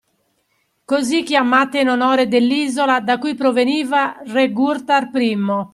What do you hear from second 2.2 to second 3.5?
dell’isola da cui